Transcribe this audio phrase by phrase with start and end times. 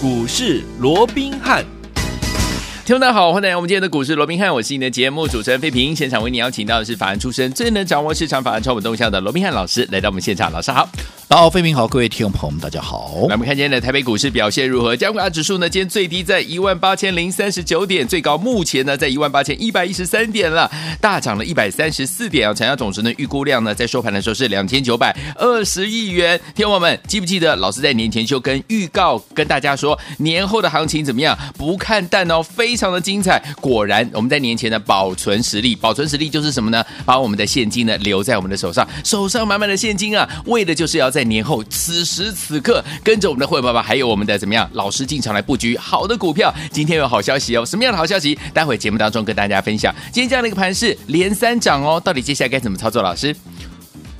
[0.00, 1.64] 股市罗宾汉。
[2.84, 5.94] 听众大家好，欢迎来到我们今天的股市罗宾汉，我是你的节目主持人费平。
[5.94, 10.52] 现场为你邀请到的是法案出身、最能掌握市场法案超稳动向的罗宾汉老师，来到我们现场。
[10.52, 10.88] 老师好，
[11.30, 13.12] 好，费明好，各位听众朋友们，大家好。
[13.28, 14.96] 来，我们看今天的台北股市表现如何？
[14.96, 20.70] 加权指数呢，今天最低在一万八千零三十九点，最高目前呢在一万八千一百一十三点了，
[21.02, 22.54] 大涨了一百三十四点啊。
[22.54, 26.40] 成交总值呢，预估量呢，在收盘的时候是两千九百二十亿元。
[26.54, 31.38] 听众们记不记得老师在年前就跟预告跟大家说，年后的行情怎么样？
[31.58, 33.38] 不看淡哦，非常的精彩。
[33.60, 36.82] 果然，我们在年前的保存实力，保存实力就是什么呢？
[37.04, 46.54] 把我们的现金呢留在我们的手上，手上满满的现金啊，为的就是要在在年后此时此刻跟着我们的慧爸爸，还有我们的怎么样老师进场来布局好的股票。
[46.70, 48.38] 今天有好消息哦，什么样的好消息？
[48.54, 49.92] 待会节目当中跟大家分享。
[50.12, 53.02] 今天这样的一个盘势连三涨哦，到底接下来该怎么操作？
[53.02, 53.34] 老师？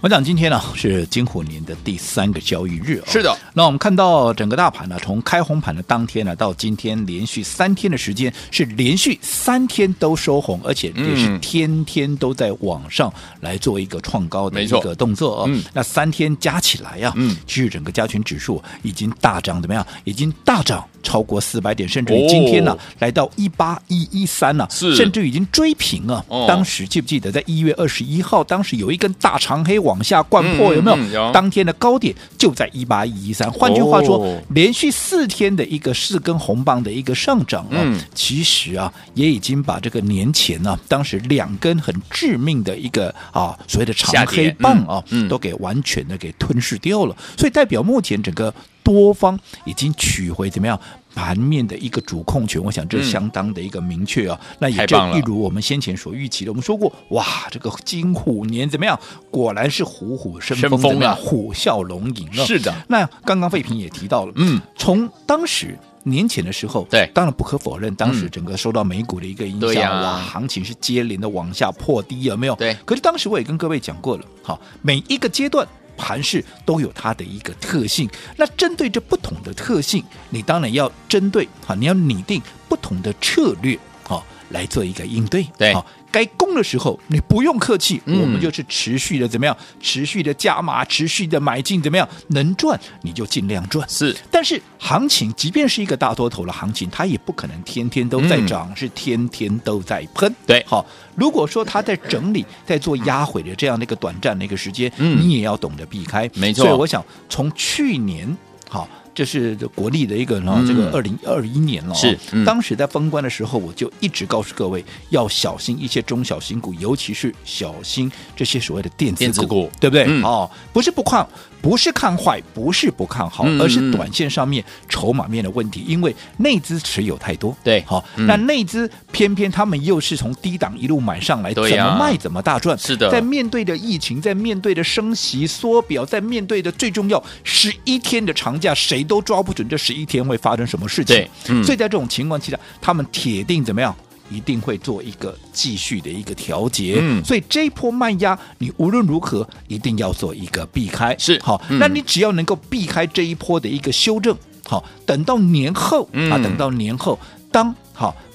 [0.00, 3.36] 我讲今天呢是金虎年的第三个交易日，是的。
[3.52, 15.46] 那我们看到整个大盘呢，从开红盘的当天呢到今天，连续三天的时间是连续三天都收红，而且也是天天都在往上来做一个创高的一个动作哦。
[15.48, 15.64] 嗯。
[15.72, 19.84] 那三天加起来呀，嗯，其实整个加权指数已经大涨怎么样？
[20.04, 26.24] 已经大涨超过四百点，甚至于今天呢来到一八一一三了，是，甚至已经追平了。
[26.46, 29.76] 当时记不记得在一月二十一号，当时有一根大长黑。
[29.88, 30.96] 往下灌破有没有？
[30.98, 33.50] 嗯嗯、有当天的高点就在一八一一三。
[33.50, 47.16] 换句话说，哦、连续四天的一个四根红棒的一个上涨啊，嗯、其实啊也已经把这个年前呢、啊，当时两根很致命的一个啊所谓的长黑棒啊，都给完全的给吞噬掉了。
[47.36, 50.78] 所以代表目前整个多方已经取回怎么样？
[51.14, 54.38] 盘面的一个主控权，我想这相当的一个明确啊。
[54.40, 58.96] 嗯、那也就一如我们先前所预期的，我们说过，哇，这个金虎年怎么样？
[59.28, 61.16] 果然是虎虎生风，怎么样？
[61.16, 62.44] 虎啸龙吟啊！
[62.44, 62.72] 是的。
[62.86, 72.54] 那刚刚费平也提到了，嗯，从当时年前的时候，对，当然不可否认，当时整个受到美股的一个影响，嗯啊、哇，行情是接连的往下破低，有没有？
[72.54, 72.76] 对。
[72.84, 75.66] 可是当时我也跟各位讲过了，好，每一个阶段。
[75.98, 85.46] 盘势都有它的一个特性，那针对这不同的特性，你当然要针对啊，你要拟定不同的策略啊，来做一个应对。
[85.56, 89.56] 对，好，该攻的时候你不用客气，嗯、我们就是持续的怎么样？
[89.80, 92.08] 持续的加码，持续的买进，怎么样？
[92.28, 93.88] 能赚你就尽量赚。
[93.88, 100.34] 是，但是行情即便是一个大多头的行情，它也不可能天天都在涨，嗯、是天天都在喷。
[100.46, 100.84] 对，好。
[101.14, 106.64] 如果说它在整理，在做压毁的这样的一个短暂的一个时间，嗯，你也要懂得避开，没错。
[106.64, 108.36] 所以我想从去年，
[108.68, 108.88] 好。
[109.18, 111.92] 这是国力的一个呢，这个二零二一年了。
[111.92, 120.04] 是，嗯、当时在封关的时候，我就一直告诉各位要小心一些中小型股，尤其是小心这些所谓的电子股，对不对？
[120.06, 121.26] 嗯、哦，不是不看，
[121.60, 127.56] 不是看坏，不是不看好，嗯、而是短线上面筹码面的问题，因为内资持有太多。
[127.64, 132.78] 对，好、那内资偏偏他们又是从低档一路买上来，怎么卖怎么大赚。
[132.78, 139.04] 是的，在面对的疫情，在面对的升息缩表，在面对的最重要十一天的长假，谁？
[139.08, 143.92] 都抓不准这十一天会发生什么事情，嗯、所以在这种情况之下，他们铁定怎么样？
[144.30, 146.98] 一定会做一个继续的一个调节。
[147.00, 151.16] 嗯、所以这一波慢压，你无论如何一定要做一个避开。
[151.18, 154.36] 是好，嗯、那你只要能够避开这一波的一个修正，
[154.66, 157.18] 好，等到年后、嗯、啊，等到年后，
[157.50, 157.87] 当好。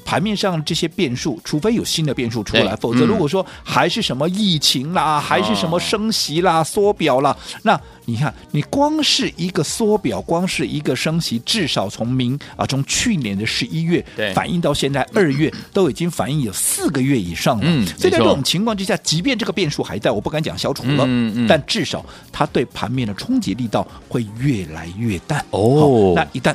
[0.06, 14.04] 盘面上这些变数，除非有新的变数出来，否则如果说还是什么疫情啦，还是什么升息啦、缩表啦，那你看，你光是一个缩表，光是一个升息，至少从明啊，从去年的十一月
[14.34, 17.86] 反映到现在二月，都已经反映有四个月以上了。
[17.98, 21.08] 所以在这种情况之下，即便这个变数还在，我不敢讲消除了，
[21.48, 25.44] 但至少它对盘面的冲击力道会越来越淡。
[25.52, 26.54] 哦，那一旦。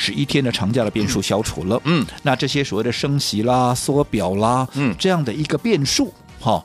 [0.00, 6.64] 十一天的长假的变数消除了，嗯，那这些所谓的升息啦、缩表啦，嗯，这样的一个变数，哈、哦，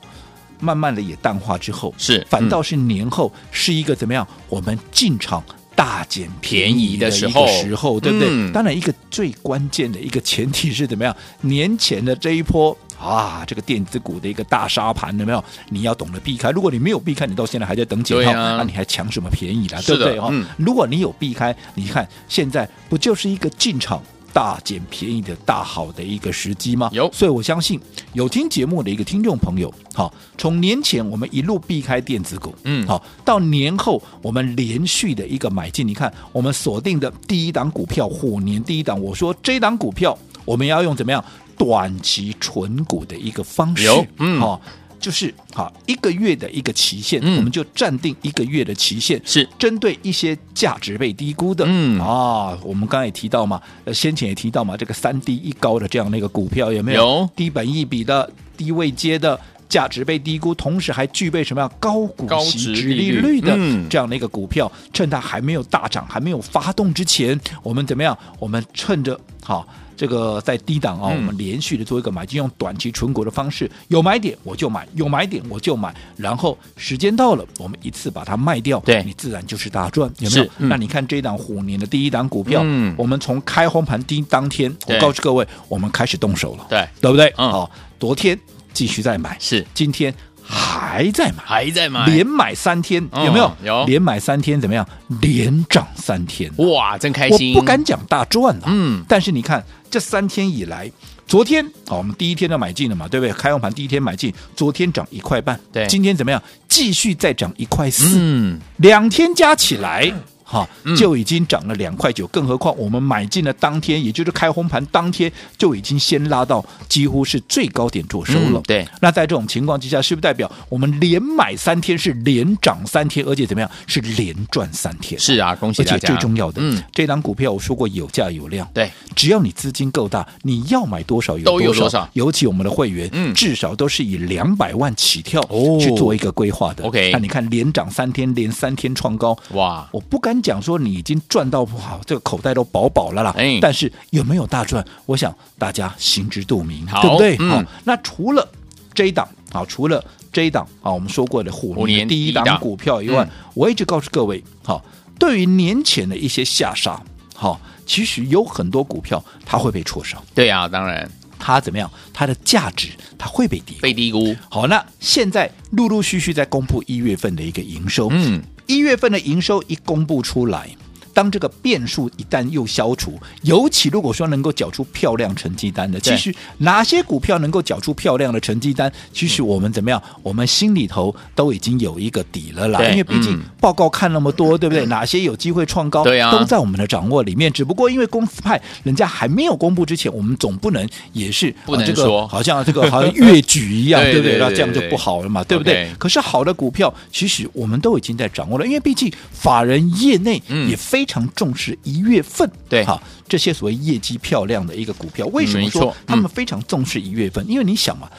[0.60, 4.24] 慢慢的也淡化之后，是反倒是年后是一个怎么样？
[4.48, 5.42] 我们进场
[5.74, 8.28] 大捡便宜的时候，时候对不对？
[8.30, 11.14] 嗯、当然，一个最关键的一个前提是怎么样？
[11.40, 12.76] 年前的这一波。
[12.98, 15.44] 啊，这个电子股的一个大沙盘有没有？
[15.68, 16.50] 你要懂得避开。
[16.50, 19.80] 如果你没有避开，你到现在还在等解套，那、啊啊、你还抢什么便宜啦？
[19.82, 20.18] 对不对？
[20.18, 24.02] 哈、嗯，如果你有避开，你看现在不就是一个进场
[24.32, 26.88] 大捡便宜的大好的一个时机吗？
[26.92, 27.80] 有，所以我相信
[28.14, 41.24] 有听节目的一个听众朋友，好，从年前我们一路避开电子股，嗯，好，到年后我们连续的一个买进，你看我们锁定的第一档股票，虎年第一档，我说这档股票我们要用怎么样？
[41.56, 44.60] 短期存股的一个方式，嗯，好，
[45.00, 47.36] 就是好一个月的一个期限，嗯。
[47.36, 49.48] 我们就暂定一个月的期限，是。
[49.58, 52.00] 针对一些价值被低估的，嗯。
[52.00, 57.00] 啊，我们刚才也提到嘛，呃，先前也提到嘛，这个三低一高的这样的一个股票有没有？
[57.02, 57.30] 有。
[57.36, 59.38] 低本一比的、低位接的。
[59.66, 63.88] 价值被低估，同时还具备什么样高股高息殖殖利利率率的嗯。
[63.88, 68.16] 这样的一个股票，趁它还没有大涨、还没有发动之前，我们怎么样？
[68.38, 69.66] 我们趁着好
[69.96, 71.16] 这个在低档啊、嗯。
[71.16, 79.02] 我们连续的做一个买进，用短期存股的方式，有买点我就买，有买点我就买，然后时间到了，我们一次把它卖掉，对。
[79.04, 80.44] 你自然就是大赚，有没有？
[80.58, 80.68] 嗯。
[80.68, 82.94] 那你看这一档虎年的第一档股票，嗯。
[82.96, 87.32] 我们从开红盘第一当天，我告诉各位，我们开始动手了，对，对不对？
[87.36, 87.50] 嗯。
[87.50, 88.38] 好，昨天
[88.72, 89.64] 继续再买，是。
[89.74, 90.14] 今天
[90.46, 91.42] 还在买。
[91.44, 93.56] 还在买，连买三天，嗯有没有？
[93.64, 94.86] 有连买三天怎么样？
[95.20, 100.90] 连涨三天，哇，真开心我心，不敢讲大赚了，嗯但是你看这三天以来，
[101.26, 103.32] 昨天好，我们第一天就买进了嘛，对不对？
[103.32, 106.42] 开放盘第一天买进，昨天涨一块半，对今天怎么样？
[106.68, 110.12] 继续再涨一块四，嗯，两天加起来。
[110.54, 118.60] 哈嗯，就已经涨了两块九，更何况我们买进了当天，也就是开红盘当天，就已经先拉到几乎是最高点做收了。
[118.60, 125.20] 嗯对，那在这种情况之下，是不是代表我们连买三天是连涨三天，而且怎么样是连赚三天？
[125.20, 132.08] 是啊，恭喜而且大家，最重要的，嗯，这档股票我说过有价有量，对，只要你资金够大，你要买多少有都有多多少。
[132.12, 133.34] 尤其我们的会员，嗯。
[133.34, 135.78] 至少都是以两百万起跳哦。
[135.80, 136.84] 去做一个规划的。
[136.84, 143.34] OK 那你看连涨三天，连三天创高，哇，我不敢讲说你已经赚到不好，这个口袋都饱饱了啦。
[143.38, 144.84] 哎但是有没有大赚？
[145.06, 147.36] 我想大家心知肚明，好对不对？
[147.40, 148.46] 嗯好，那除了
[148.92, 154.84] 这一档，好，除了这一档啊，我们说过的虎虎年年第一档档股票以外，嗯我一直告诉各位，好，
[155.18, 157.02] 对于年前的一些下杀，
[157.34, 161.90] 好，其实有很多股票它会被错杀，对啊，当然它怎么样？
[162.12, 163.76] 它的价值它会被低。
[163.80, 170.70] 被低估，好，那现在陆陆续续在公布一月份的一个营收，嗯，一月份的营收一公布出来，
[171.14, 180.02] 当这个变数一旦又消除，尤其如果说能够缴出漂亮成绩单的，其实哪些股票能够缴出漂亮的成绩单，其实我们怎么样？
[180.22, 182.82] 我们心里头都已经有一个底了啦。
[182.82, 184.84] 因为毕竟嗯报告看那么多，对不对？
[184.86, 187.50] 哪些有机会创高，对啊都在我们的掌握里面。
[187.52, 194.38] 只不过因为公司派人家还没有公布之前，我们总不能也是不能啊这个说好像这个好像越举一样，对 对不对？
[194.38, 207.44] 那这样就不好了嘛，对不对可是好的股票，其实我们都已经在掌握了，因为毕竟法人业内嗯也非常重视一月份，对好这些所谓业绩漂亮的一个股票，为什么说他们嗯非常重视一月份？
[207.48, 208.10] 因为你想嘛，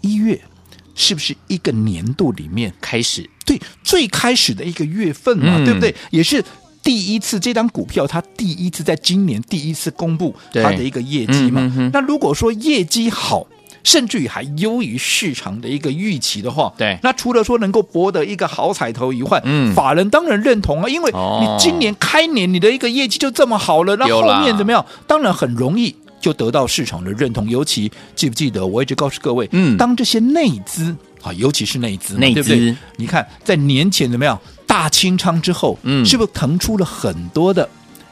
[0.00, 0.40] 一月
[0.94, 5.94] 是不是一个年度里面开始，对最开始的一个月份嘛，嗯对不对？
[6.10, 6.44] 也是。
[6.82, 11.62] 第一次这张股票，它第一次在今年第一次公布它的一个业绩嘛。
[11.94, 13.46] 那如果说业绩好，
[13.84, 24.84] 甚至于还优于市场的一个预期的话，对那除了说能够博得一个好彩头以外，嗯法人当然认同啊，因为哦你今年开年你的一个业绩就这么好了，那有啦后面怎么样？
[25.06, 27.48] 当然很容易就得到市场的认同。
[27.48, 32.76] 尤其记不记得，我一直告诉各位，嗯当这些内资啊，尤其是内资嘛，内资对不对？
[32.96, 34.38] 你看在年前怎么样？
[34.66, 37.68] 大清仓之后，嗯是不是腾出了很多的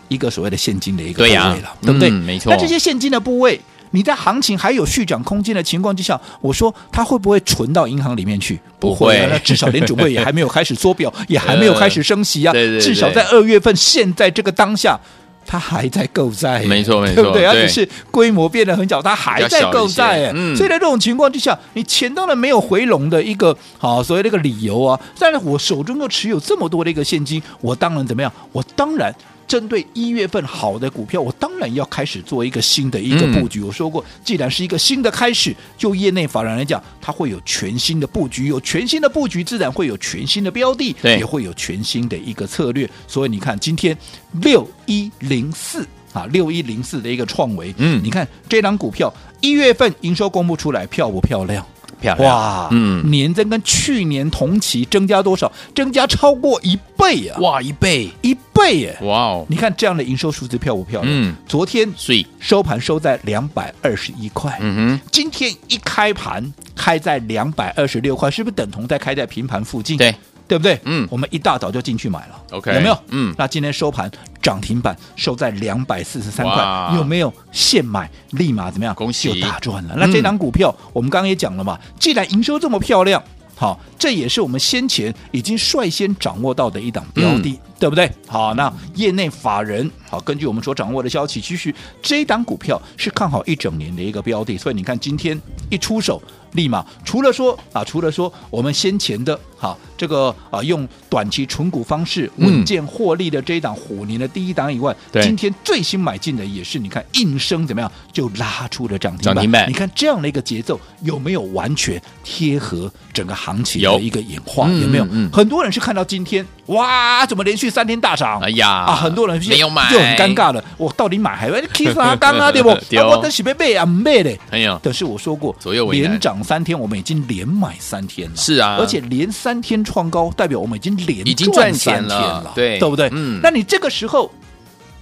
[0.08, 2.08] 一个所谓的现金的一个部位了，对不对？
[2.10, 3.60] 嗯没错那这些现金的部位，
[3.92, 8.60] 你在行情还有续涨空间的情况之下，我说它会不会存到银行里面去？
[8.78, 12.52] 不会啊那至少联准会也还没有开始缩表， 也还没有开始升息啊。
[12.52, 14.98] 对对对至少在二月份，现在这个当下。
[15.44, 17.44] 它还在购债，没错没错对不对？
[17.44, 24.98] 它对只是规模变得很小，它还在购债，哎、嗯所以在这种情况之下，你钱当然没有回笼的一个好所谓的一个理由啊。
[25.18, 28.32] 但是我手中又持有这么多的一个现金，我当然怎么样？
[28.52, 29.12] 我当然。
[29.52, 33.60] 针对一月份好的股票，我当然要开始做一个新的一个布局。
[33.60, 42.88] 嗯、我说过，既然是一个新的开始，就业内法人来讲，它会有全新的布局，有全新的布局，自然会有全新的标的，对也会有全新的一个策略。
[43.06, 43.94] 所以你看，今天
[44.40, 51.66] 六一零四啊，六一零四的一个创维，嗯你看这档股票一月份营收公布出来，漂不漂亮？
[52.02, 55.50] 漂亮，哇，嗯，年增跟去年同期增加多少？
[55.74, 57.38] 增加超过一倍啊！
[57.40, 58.98] 哇，一倍，一倍耶！
[59.02, 61.14] 哇哦，你看这样的营收数字漂不漂亮？
[61.14, 69.96] 嗯，昨天所以收盘收在两百二十一块，嗯哼，今天一开盘开在两百二十六块，是不是等同在开在平盘附近？
[69.96, 70.14] 对。
[70.48, 70.78] 对不对？
[70.84, 72.98] 嗯我们一大早就进去买了 OK 有没有？
[73.08, 78.94] 嗯那今天收盘涨停板收在两百四十三哇块，有没有现买立马怎么样？
[78.94, 79.94] 恭喜就大赚了。
[79.96, 83.22] 那这档股票、我们刚刚也讲了嘛，既然营收这么漂亮，
[83.54, 88.10] 好，这也是我们先前已经率先掌握到的一档标的，对不对？
[88.26, 95.40] 好，那业内法人好，根据我们所掌握的消息，其实这一档股票是看好一整年的一个标的，所以你看今天
[95.70, 96.20] 一出手。
[96.52, 114.68] 立马除了说啊，除了说我们先前的哈这个啊用短期存股方式稳健获利的这一档虎年的第一档以外，对今天最新买进的也是你看应声怎么样就拉出了涨停板，涨停板你看这样的一个节奏有没有完全贴合整个行情的一个演化？
[114.68, 115.04] 有，有没有？
[115.04, 118.40] 嗯嗯、很多人是看到今天哇，怎么连续三天大涨？
[118.40, 122.52] 哎呀啊，很多人没有买，就很尴尬了，我到底买还是 K 啥刚啊？
[122.52, 122.68] 对不？
[122.68, 124.38] 我等是被被啊，背嘞。
[124.50, 128.36] 哎呀，但是我说过，左右连涨三天，我们已经连买三天了。
[128.36, 133.08] 是啊，而且连三天创高，代表我们已经连已经赚钱了，对对不对？
[133.12, 134.30] 嗯，那你这个时候，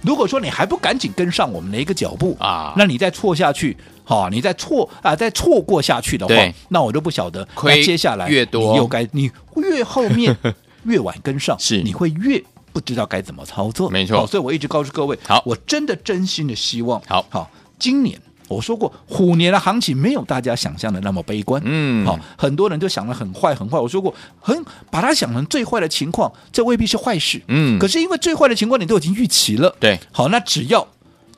[0.01, 6.33] 如果说你还不赶紧跟上我们的一个脚步啊，那你再错下去，好、啊，你再错啊，再错过下去的话，
[6.69, 10.35] 那我就不晓得，那接下来越多，你又该你越后面
[10.83, 13.89] 越晚跟上，是你会越不知道该怎么操作。
[13.89, 18.19] 没错，所以我一直告诉各位，好，我真的真心的希望，好好，今年。
[18.47, 21.61] 我说过，虎年的行情没有大家想象的那么悲观。
[21.63, 23.79] 嗯，好，很多人都想得很坏，很坏。
[23.79, 27.41] 我说过，很把它想成最坏的情况，这未必是坏事。
[27.47, 29.73] 嗯，可是因为最坏的情况你都已经预期了。
[29.79, 30.85] 对，好，那只要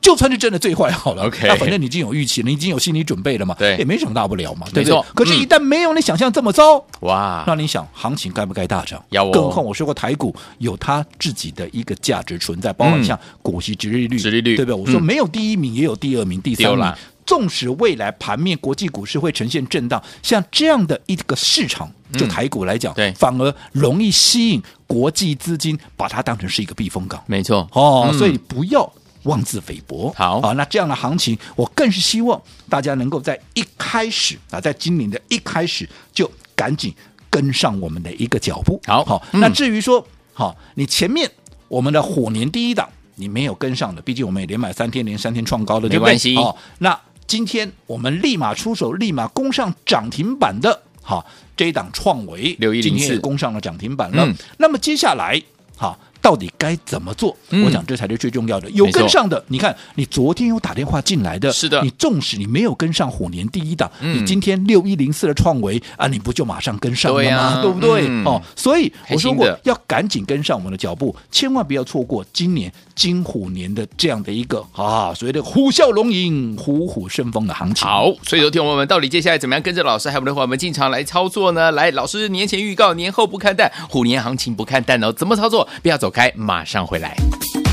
[0.04, 5.02] 就算是真的最坏好了，OK，那反正你已经有预期了，你已经有心理准备了嘛，对，也没什么大不了嘛，没错。
[5.14, 9.02] 可是，一旦没有你想象这么糟，哇，那你想行情该不该大涨？
[9.08, 9.30] 要哦。
[9.32, 14.78] 更何况我说过，台股有它自己的一个价值存在，包括像股息、殖利率、殖利率，对不对？
[14.78, 16.92] 我说没有第一名，也有第二名、第三名。
[17.24, 27.24] 纵使未来盘面国际股市会呈现震荡，像这样的一个市场，就台股来讲，嗯、对，反而容易吸引国际资金把它当成是一个避风港。
[27.26, 28.92] 没错，哦，嗯、所以不要
[29.24, 30.10] 妄自菲薄。
[30.16, 36.94] 好啊，那这样的行情，我更是希望大家能够在一开始啊，在今年的一开始就赶紧
[37.28, 38.80] 跟上我们的一个脚步。
[38.86, 41.30] 好，好，那至于说，好，你前面
[41.68, 46.36] 我们的虎年第一档你没有跟上的，毕竟我们也连买三天，连三天创高的，没关系。
[46.36, 46.98] 哦，那。
[47.26, 51.24] 今天我们立马出手，立马攻上涨停板的，好，
[51.56, 54.26] 这一档创维六一零四，今天也攻上了涨停板了。
[54.26, 55.42] 嗯、那么接下来，
[55.74, 55.98] 好。
[56.24, 57.36] 到底该怎么做？
[57.50, 58.70] 嗯、我想这才是最重要的。
[58.70, 61.82] 有跟上的，你看，你昨天有打电话进来的，是的。
[61.82, 67.60] 你纵使你没有跟上虎年第一档，嗯、你今天六一零四的创维啊，你不就马上跟上了吗？
[67.60, 68.06] 对，不对？
[68.08, 77.86] 嗯、哦，所以我说过要赶紧跟上我们的脚步，千万不要错过今年金虎年的这样的一个啊，所谓的虎啸龙吟、虎虎生风的行情。
[77.86, 81.70] 好，所以昨天我们到底接下来怎么样跟着老师还有我们的伙伴们进场来操作呢？
[81.72, 85.68] 来，老师年前预告，年后不看淡，虎年行情不看淡哦，怎么操作？
[85.82, 86.98] 不要走开，马上回。
[86.98, 87.63] 来。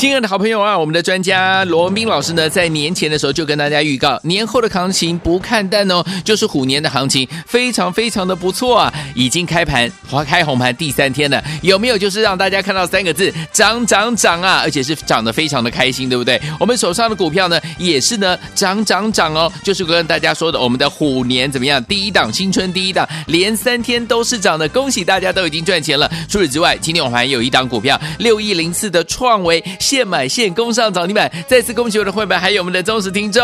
[0.00, 16.40] 亲爱的好朋友啊，我们的专家罗文斌老师呢，在年前的时候就跟大家预告，年后的行情不看淡哦，就是虎年的行情非常非常的不错啊，已经开盘花开红盘第三天了，有没有就是让大家看到三个字涨涨涨啊，而且是涨得非常的开心，对不对？
[16.58, 21.84] 我们手上的股票呢，也是呢涨涨涨哦，就是跟大家说的我们的虎年怎么样？
[21.84, 26.10] 第一档新春第一档，连三天都是涨的，恭喜大家都已经赚钱了。
[26.26, 29.62] 除此之外，今天我们还有一档股票六一零四的创维。
[29.90, 33.42] 现买现攻上涨停板，再次恭喜我的会员，还有我们的忠实听众。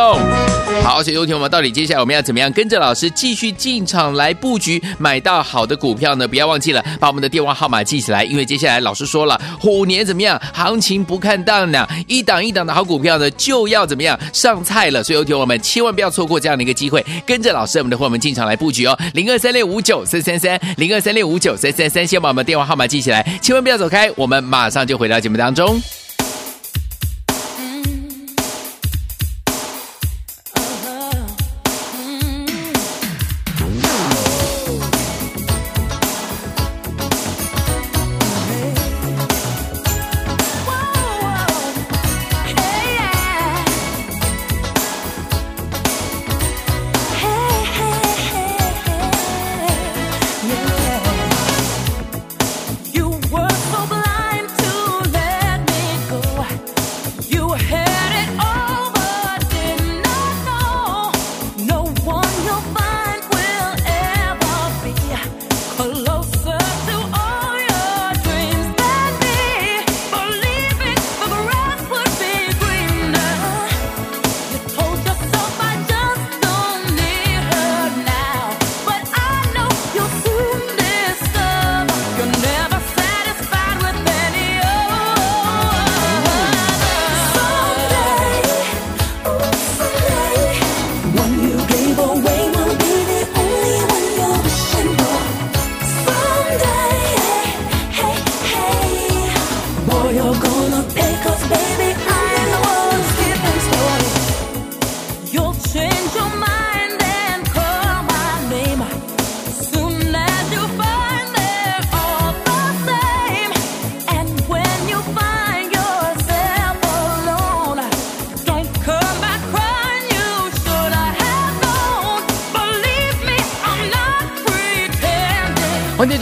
[0.81, 6.29] 好，所以有请我们到底接下来我们要怎么样跟着老师继续进场来布局，买到好的股票呢？
[6.29, 11.85] 不要忘记了把我们的电话号码记起来，因为接下来老师说了，虎年怎么样，行情不看淡呢？
[12.07, 15.03] 一档一档的好股票呢，就要怎么样上菜了。
[15.03, 18.97] 所以有请我们千万不要错过这样的一个机会，跟着老师我们的会员进场来布局哦。
[19.15, 25.81] 零二三六五九三三三，零二三六五九三三三，先把我们的电话号码记起来，千万不要走开，我们马上就回到节目当中。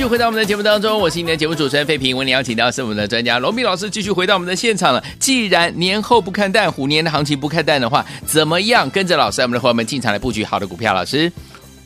[0.04, 2.14] 续回到我们的节目当中，我是你的节目主持人费平。
[2.14, 5.02] 为你邀请到是我们的专家龙斌老师，继续回到我们的现场了。
[5.18, 10.92] 既然年后不看淡，虎年的行情不看淡的话，怎么样跟着老师，我们的伙伴们进场来布局好的股票？
[10.92, 11.32] 老师，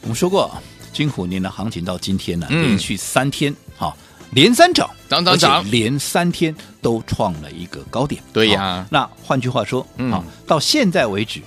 [0.00, 0.50] 我们说过，
[0.92, 3.96] 金虎年的行情到今天呢，嗯、连续三天哈
[4.32, 8.20] 连三涨，涨涨涨，连三天都创了一个高点。
[8.32, 11.40] 对呀，那换句话说，嗯，好，到现在为止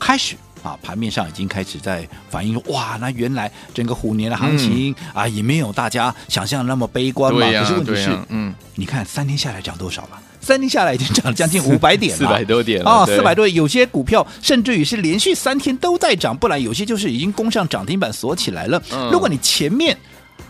[0.00, 0.34] 开始。
[0.68, 7.46] 啊，盘面上已经开始在反映说，哇，那原来整个虎年的行情、嗯、啊，也没有大家想象的那么悲观嘛。
[7.46, 10.20] 呀可是问题是，啊、嗯，你看三天下来涨多少了？
[10.40, 13.54] 三天下来已经涨了将近 五百点了，四百多点啊，四百多点。
[13.56, 18.82] 有些股票甚至于是连续三天都在涨，不然有些就是已经攻上涨停板锁起来了。
[18.92, 19.96] 嗯、如果你前面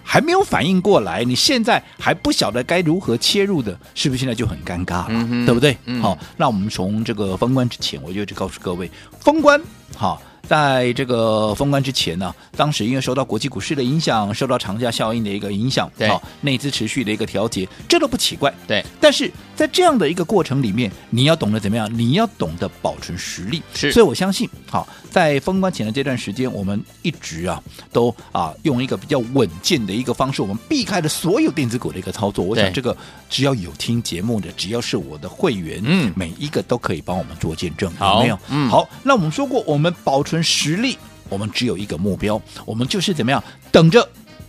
[0.03, 5.07] 还没有反应过来，你现在还不晓得该如何切入的，是不是现在就很尴尬了？
[5.11, 5.77] 嗯、对不对？
[5.85, 8.91] 嗯、好，那我们从这个封关之前，我就告诉各位，
[9.21, 9.61] 封关
[9.97, 10.23] 好。
[10.49, 18.83] 在这个封关之前呢，当时因为受到国际股市的影响，受到长假效应的一个影响，对，好，内资持续的一个调节，这都不奇怪，对。
[18.99, 21.87] 但是在这样的一个过程里面，你要懂得怎么样？
[21.93, 23.93] 你要懂得保存实力，是。
[23.93, 27.63] 所以我相信，好，在封关前的这段时间，我们一直啊，
[27.93, 32.43] 都啊用一个比较稳健的一个方式，我们避开了所有电子股的一个操作。
[32.43, 32.97] 我想这个
[33.29, 38.39] 只要有听节目的，只要是我的会员，嗯，每一个都可以帮我们做见证，好有没有？
[38.49, 38.89] 嗯，好。
[39.03, 40.38] 那我们说过，我们保存。
[40.43, 40.97] 实力，
[41.29, 44.09] 我们只有一个目标，我们就是怎么样，等着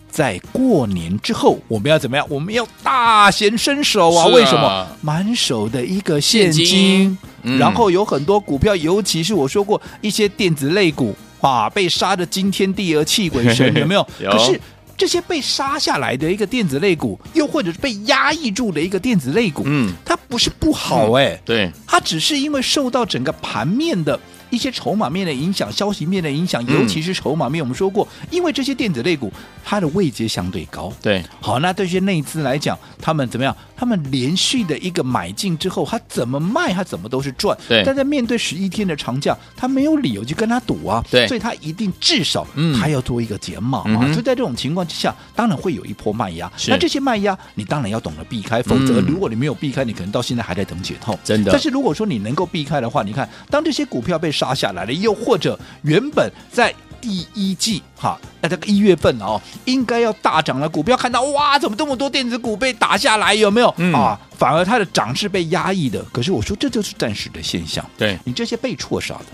[0.09, 2.25] 在过年之后，我们要怎么样？
[2.29, 4.23] 我们要大显身手啊！
[4.23, 4.87] 啊为什么？
[5.01, 14.05] 满手的一个现金，现金嗯、然后有很多股票，尤其是我说过一些电子类股，啊，被杀的惊天地而泣鬼神， 有没有？
[14.19, 14.59] 有可是
[14.97, 24.19] 这些被杀下来的一个电子类股，又或者是被压抑住的一个电子类股，嗯，它不是不好哎、欸，对，它只是因为受到整个盘面的。
[24.49, 29.31] 一些筹码面的影响，消息面的影响，尤其是筹码面，我们说过，因为这些电子类股
[29.63, 33.55] 它的位阶相对高，对，好，那对这些内资来讲，他们怎么样？
[33.75, 37.81] 他们连续的一个买进之后，他怎么卖，他怎么都是赚，对。
[37.85, 42.45] 但在面对十一天的长假，他没有理由去跟他赌啊，对，所以他一定至少
[42.77, 46.51] 他要做一个减码嘛，嗯、所以在这种情况之下，当然会有一波卖压。
[46.67, 51.51] 那这些卖压，你当然要懂得避开，否则如果你没有避开，你可能到现在还在等解套，真的。
[51.53, 63.33] 但是如果说你能够避开的话，你看，当这些股票被杀下来了，又或者原本在第一季哈，那这个一月份哦，应该要大涨的股票，看到哇，怎么这么多电子股被打下来？
[63.33, 64.17] 有没有、嗯、啊？
[64.37, 66.01] 反而它的涨势被压抑的。
[66.13, 67.85] 可是我说这就是暂时的现象。
[67.97, 69.25] 对你这些被错杀的，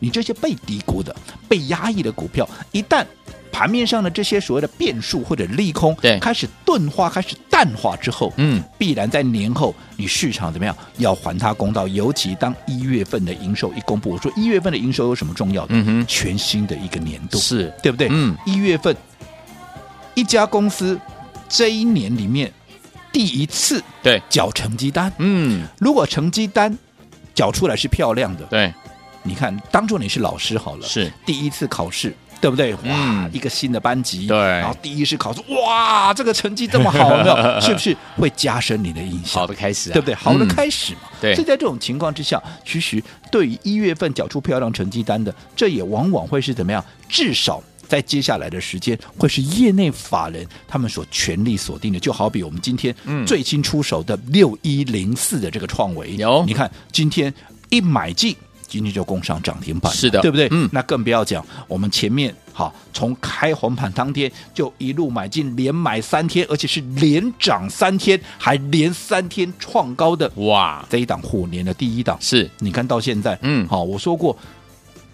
[0.00, 1.14] 你这些被低估的、
[1.48, 3.04] 被压抑的股票，一旦。
[3.54, 10.76] 盘面上的这些所谓的变数或者利空，对，开始钝化、开始淡化之后，嗯，必然在年后你市场怎么样？
[10.96, 11.86] 要还他公道？
[11.86, 15.68] 尤其当一月份的营收一公布，我说一月份的营收有什么重要的？
[15.76, 17.72] 嗯哼，全新的一个年度是。
[17.80, 18.08] 对不对？
[18.10, 18.96] 嗯，一月份
[20.14, 20.98] 一家公司
[21.48, 22.52] 这一年里面
[23.12, 24.20] 第一次对。
[24.28, 26.76] 缴成绩单，嗯，如果成绩单
[27.32, 28.74] 缴出来是漂亮的，对，
[29.22, 31.12] 你看当做你是老师好了，是。
[31.24, 32.12] 第一次考试。
[32.40, 32.74] 对不对？
[32.74, 37.36] 哇，嗯、一个新的班级，对，然后第一是考试，哇，这个成绩这么好，有没有？
[37.60, 39.40] 是不是会加深你的印象？
[39.40, 40.14] 好的开始、啊，对不对？
[40.14, 41.00] 好的开始嘛。
[41.12, 46.84] 嗯、对，所以在这种情况之下，其实对于一月份缴出漂亮成绩单的，这也往往会是怎么样？
[47.08, 51.98] 至少在接下来的时间，会是业内法人他们所全力锁定的。
[51.98, 52.94] 就好比我们今天
[53.26, 56.16] 最新出手的六一零四的这个创维，
[56.46, 57.32] 你看今天
[57.70, 58.36] 一买进。
[58.66, 60.48] 今天就攻上涨停板，是的，对不对？
[60.50, 70.84] 嗯，那更不要讲，我们前面好从开红盘当天就一路买进，连买三天，而且是连涨三天，还连三天创高的，哇！
[70.88, 74.36] 这一档虎年的第一档，是你看到现在，嗯，好，我说过，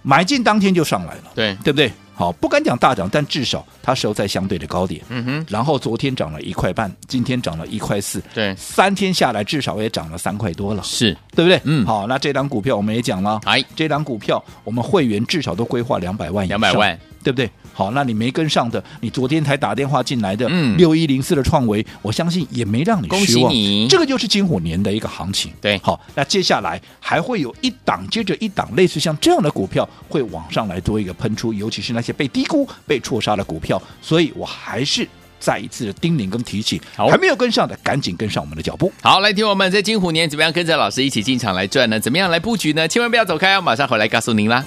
[0.03, 1.93] 买进当天就上来了，对，对不对？
[2.21, 5.01] 好，不敢讲大涨，但至少它收在相对的高点。
[5.09, 5.47] 嗯哼。
[5.49, 8.23] 然后昨天涨了一块半，今天涨了一块四。
[8.35, 8.55] 对。
[8.57, 10.83] 三天下来至少也涨了三块多了。
[10.83, 11.59] 是，对不对？
[11.65, 11.87] 嗯。
[11.87, 13.41] 好，那这档股票我们也讲了。
[13.45, 16.61] 哎，这档股票我们会员至少都规划两百万以上。
[16.61, 17.51] 两百万，对不对？
[17.73, 23.49] 好，那你没跟上的，你昨天才打电话进来的，嗯，六一零四的创维，我相信也没让你失望。
[23.49, 25.53] 恭喜你，这个就是金虎年的一个行情。
[25.61, 25.79] 对。
[25.83, 32.69] 好，那接下来还会有一档接着一档，类似像这样的股票会往上来做一个喷出，尤其是那些被低估。
[32.87, 35.07] 被错杀的股票，所以我还是
[35.39, 38.93] 再一次的叮咛跟提醒，还没有跟上的，赶紧跟上我们的脚步。
[39.01, 42.01] 好，来听我们在金虎年怎么样跟着老师一起进场来赚呢？
[42.01, 42.89] 怎么样来布局呢？
[42.89, 44.65] 千万不要走开哦，马上回来告诉您啦。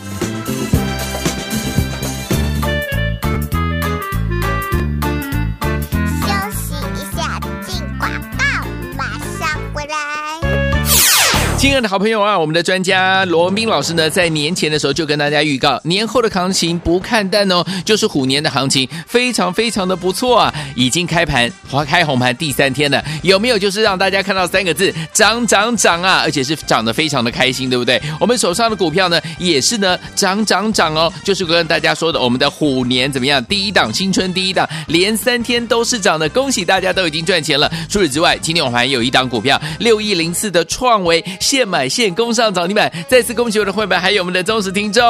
[11.63, 28.01] 亲爱的好朋友啊，我们的专家罗文斌老师呢，在年前的时候就跟大家预告，年后的行情不看淡哦，就是虎年的行情非常非常的不错啊，已经开盘花开红盘第三天了，有没有就是让大家看到三个字涨涨涨啊，而且是涨得非常的开心，对不对？
[28.19, 33.41] 我们手上的股票呢，也是呢涨涨涨哦，就是跟大家说的，我们的虎年怎么样？
[33.45, 37.71] 第一档新春第一档，连三天都是涨的，恭喜大家都已经赚钱了。
[37.87, 41.23] 除此之外，今天我们还有一档股票六一零四的创维。
[41.53, 45.03] 现买现攻上涨停板，再次恭喜我的会员，还有我们的忠实听众。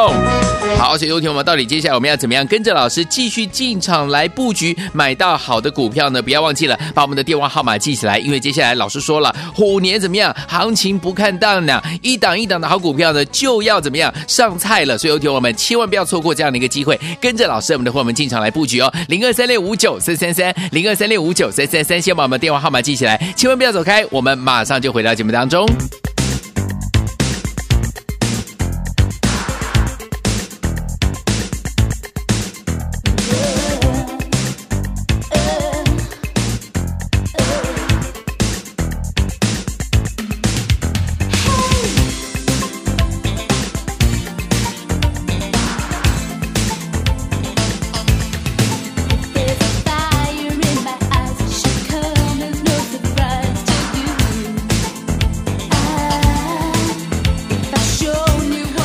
[0.77, 6.21] 好，所以有请我们到底接下来我们要怎么样跟着老师继续进场来布局，买到好的股票呢？
[6.21, 14.97] 不要忘记了把我们的电话号码记起来，因为接下来老师说了，虎年怎么样，行情不看淡呢，一档一档的好股票呢就要怎么样上菜了。
[14.97, 18.93] 所以有请我们千万不要错过这样的一个机会，跟着老师我们的会员进场来布局哦。
[19.07, 25.65] 零二三六五九三三三，零二三六五九三三三，先把我们的电话号码记起来，千万不要走开，我们马上就回到节目当中。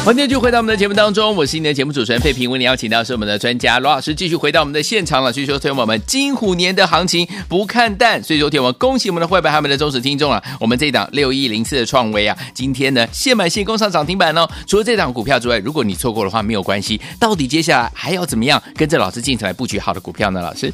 [0.08, 2.50] 欢迎继续回到我们的节目当中，我是你的节目主持人费平。
[2.50, 5.30] 为你邀请到是我们的专家罗老师，继续回到我们的现场了。
[5.30, 8.22] 所以说，我们金虎年的行情不看淡。
[8.24, 14.48] 所以昨天我们恭喜我们的会员，他们的忠实听众啊，我们这档六一零四的创维啊，今天呢现买现攻上涨停板哦。
[14.66, 16.98] 除了这档股票之外，如果你错过的话没有关系。
[17.20, 20.40] 到底接下来还要怎么样跟着老师进场来布局好的股票呢？
[20.40, 20.72] 老师？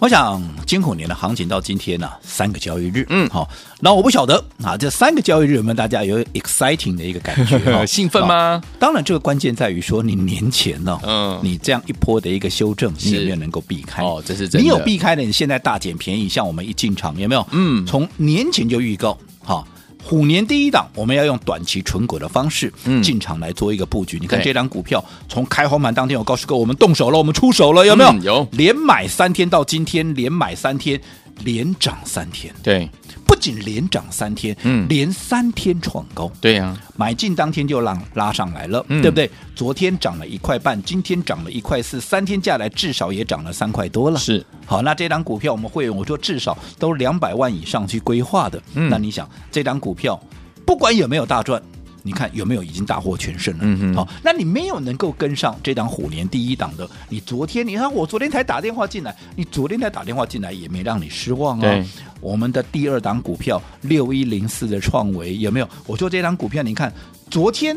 [0.00, 3.48] 我想金虎年的行情到今天呢、啊，三个交易日，嗯，好，
[3.80, 8.62] 那我不晓得啊，这三个交易日有没有大家有 exciting 的一个感觉，哦、 兴奋吗？
[8.78, 14.04] 当然，这个关键在于说你年前呢、哦，嗯，你这样一波的一个修正，你有没有能够避开？
[14.04, 14.62] 哦，这是真的。
[14.62, 17.44] 你有避开的，你现在大捡便宜，像我们一进场有没有？
[17.50, 19.66] 嗯，从年前就预告，好。
[20.04, 24.18] 虎年第一档，我们要用短期存股的方式进场来做一个布局。
[24.18, 28.10] 嗯、你看这档股票从开红盘当天，我告诉各位，我们动手了，我们出手了，有没有？
[28.10, 31.00] 嗯、有，连买三天到今天，连买三天。
[31.44, 32.90] 连涨三天，对，
[33.28, 39.30] 不仅连涨三天，嗯，连三天创高，对呀、啊，买进当天就让拉上来了，嗯、对不对？
[39.54, 44.18] 昨天涨了一块半，今天涨了一块四，三天下来至少也涨了三块多了。
[44.18, 50.18] 是，好，那这张股票我们会员，我说至少都两百万以上去规划的，嗯，那你想这张股票
[50.64, 51.62] 不管有没有大赚。
[52.02, 53.60] 你看有没有已经大获全胜了？
[53.62, 61.62] 嗯嗯，好，那你没有能够跟上这档虎年第一档的，你昨天你看我昨天才打电话进来，你昨天才打电话进来也没让你失望啊。
[61.62, 61.84] 对，
[62.20, 65.68] 我们的第二档股票六一零四的创维有没有？
[65.86, 66.92] 我说这档股票，你看
[67.30, 67.76] 昨天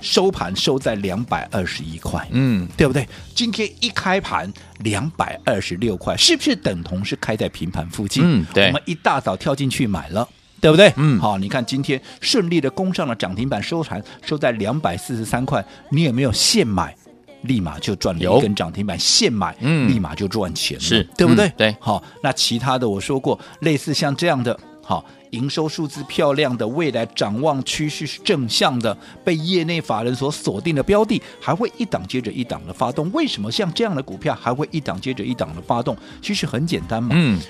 [0.00, 3.08] 收盘收在两百二十一块，嗯，对不对？
[3.34, 8.22] 今天一开盘两百二十六块，是不是等同是开在平盘附近？
[8.24, 10.28] 嗯，对，我们一大早跳进去买了。
[10.62, 10.92] 对不对？
[10.96, 15.62] 嗯，好，你看今天顺利的攻上了涨停板，收盘收在两百四十三块。
[15.90, 16.94] 你有没有现买，
[17.42, 18.96] 立马就赚了一根涨停板？
[18.96, 21.48] 现买，嗯，立马就赚钱了，是对不对？
[21.48, 33.10] 嗯、对，好，那其他的我说过，类似像这样的，好，营收数字漂亮的，未来展望趋势是正向的，被业内法人所锁定的标的，还会一档接着一档的发动。
[33.10, 35.96] 为什么像这样的股票还会一档接着一档的发动？
[36.22, 37.40] 其实很简单嘛，嗯。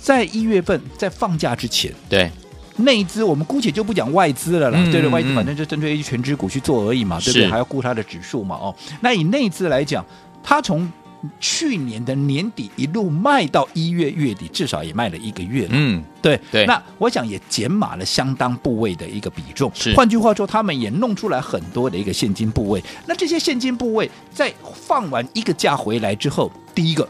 [0.00, 2.30] 在一月份，在放假之前，对
[2.76, 7.46] 内资，我们姑且就不讲外资了啦，嗯、对对，外资反正就针对一全指股去做而已嘛，对不对？
[7.46, 10.02] 还要顾它的指数嘛，哦，那以内资来讲，
[10.42, 10.90] 它从
[11.38, 16.64] 去年的年底一路卖到一月月底，至少也卖了一个月了，嗯，对对。
[16.64, 19.92] 那我想也减码了相当部位的一个比重，是。
[19.94, 22.82] 换句话说，他们也弄出来很多的一个现金部位。
[23.04, 27.06] 那这些现金部位在放完一个假回来之后，第一个。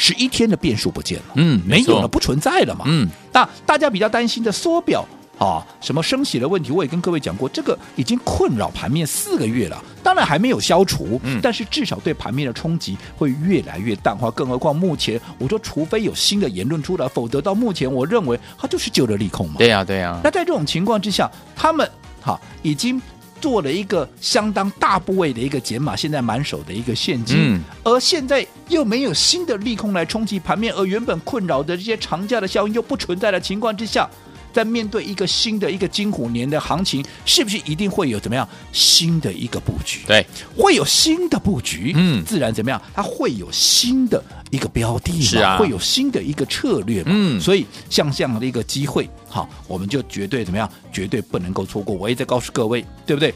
[0.00, 5.04] 十一天的变数不见了，嗯，没有了，不存在了嘛，嗯，那大家比较担心的缩表
[5.36, 23.02] 啊，什么升息的问题，我也跟各位讲过，这个已经困扰盘面四个月了，当然还没有消除，嗯，但是至少对盘面的冲击会越来越淡化，更何况目前我说，除非有新的言论出来，否则到目前我认为它就是旧的利空嘛，对呀、啊、对呀、啊，那在这种情况之下，他们哈已经。
[23.40, 34.08] 做了一个相当大部位的一个减码，现在满手的一个现金，嗯、而现在又没有新的利空来冲击盘面，而原本困扰的这些长假的效应又不存在的情况之下，
[34.52, 40.00] 在面对一个新的一个金虎年的行情，是不是一定会有怎么样新的一个布局？
[40.06, 40.24] 对，
[40.56, 42.80] 会有新的布局，嗯自然怎么样？
[42.94, 50.70] 它会有新的一个标的嘛，是啊会有新的一个策略嘛，嗯所以像这样的一个机会，好，我们就绝对怎么样？
[50.92, 51.94] 绝对不能够错过。
[51.94, 53.32] 我也在告诉各位，对不对？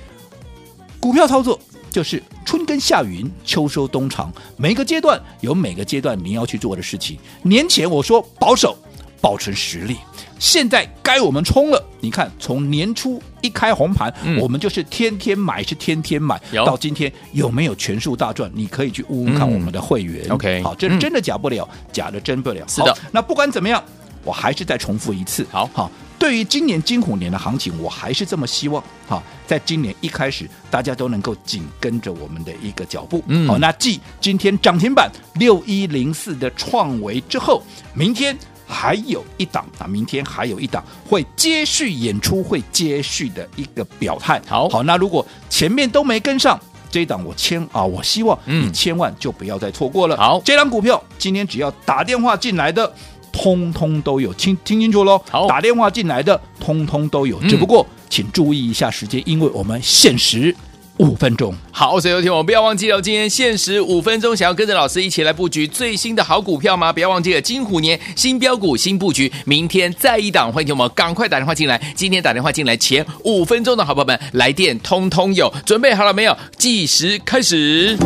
[0.98, 1.58] 股票操作
[1.92, 7.18] 就是春耕夏耘，秋收冬藏，每个阶段有每个阶段你要去做的事情。
[7.42, 8.76] 年前我说保守，
[9.20, 9.98] 保存实力，
[10.38, 11.84] 现在该我们冲了。
[12.00, 18.50] 你看，从年初一开红盘，嗯我们就是天天买，是天天买，到今天有没有全数大赚？
[18.54, 20.26] 你可以去问问看嗯我们的会员。
[20.30, 22.66] OK 好，这嗯是真的假不了，假的真不了。
[22.66, 23.82] 是的那不管怎么样，
[24.24, 25.46] 我还是再重复一次。
[25.50, 25.90] 好好，
[26.22, 28.80] 对于今年金虎年的行情，我还是这么希望。
[29.08, 33.24] 好，在今年一开始，大家都能够紧跟着我们的一个脚步。
[33.26, 37.60] 嗯好，那继今天涨停板六一零四的创维之后，
[37.92, 38.38] 明天。
[38.64, 44.40] 还有一档啊，明天还有一档会接续演出，会接续的一个表态。
[44.46, 46.58] 好好，那如果前面都没跟上，
[46.90, 50.16] 这一档我千啊，我希望嗯你千万就不要再错过了。
[50.16, 52.90] 好这档股票今天只要打电话进来的，
[53.32, 55.20] 通通都有，听听清楚喽。
[55.30, 57.40] 好打电话进来的，通通都有。
[57.40, 60.54] 嗯只不过请注意一下时间，因为我们限时
[60.98, 61.54] 五分钟。
[61.70, 66.92] 好，所以有听我不要忘记了，今天限时五分钟，想要跟着老师一起来布局最新的好股票吗？
[66.92, 71.80] 不要忘记了，金虎年新标股新布局，明天再一档，欢迎我们赶快打电话进来。
[71.96, 76.36] 今天打电话进来前五分钟的好朋友们，来电通通有，准备好了没有？
[76.58, 77.96] 计时开始。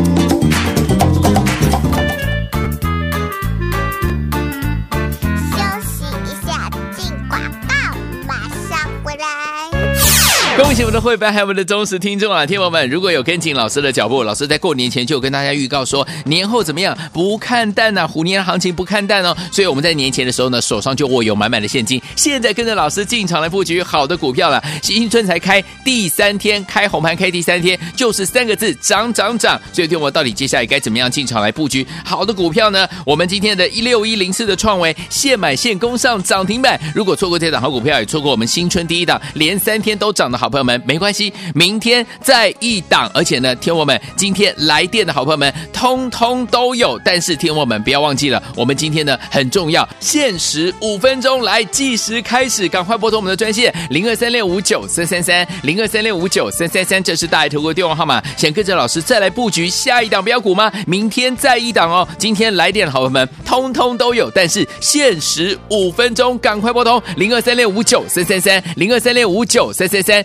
[10.67, 16.99] 恭喜我们的会员还有我们的忠实听众啊，听友们，如果有跟紧老师的脚步，老师在过年前就跟大家预告说，年后怎么样？
[17.13, 19.35] 不看淡呐、虎年行情不看淡哦。
[19.53, 22.03] 所以我们在年前的时候呢，手上就握有满满的现金。
[22.17, 24.61] 现在跟着老师进场来布局好的股票了。
[24.83, 29.61] 新春才开第三天，开红盘开第三天，就是三个字涨涨涨。
[29.73, 32.89] 所以听我到底接下来该怎么样进场来布局好的股票呢？
[33.07, 36.77] 我们今天的一六一零四的创维现买现攻上涨停板。
[36.93, 43.11] 如果错过这档好股票，也错过我们新春第一档连三天都涨的好朋友们，没关系，明天再一档。
[43.15, 46.99] 而且呢，听我们今天来电的好朋友们，通通都有。
[47.05, 58.23] 但是听我们不要忘记了，我们今天呢很重要，限时五分钟来计时开始，赶快拨通我们的专线零二三六五九三三三零二三六五九三三三，这是大爱投顾电话号码。
[58.37, 60.73] 想跟着老师再来布局下一档标股吗？
[60.87, 62.07] 明天再一档哦。
[62.19, 70.25] 今天来电的好朋友们，通通都有，但是限时五分钟，赶快拨通零二三六五九三三三零二三六五九三三三，